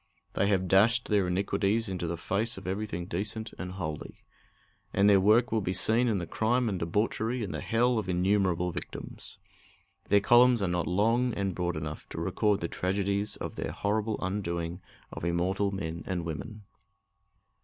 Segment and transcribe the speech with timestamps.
[0.33, 4.23] They have dashed their iniquities into the face of everything decent and holy.
[4.95, 8.09] And their work will be seen in the crime and debauchery and the hell of
[8.09, 9.37] innumerable victims.
[10.09, 14.17] Their columns are not long and broad enough to record the tragedies of their horrible
[14.23, 16.63] undoing of immortal men and women.